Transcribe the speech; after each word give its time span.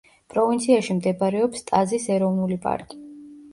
პროვინციაში 0.35 0.95
მდებარეობს 1.01 1.63
ტაზის 1.69 2.09
ეროვნული 2.17 2.61
პარკი. 2.67 3.01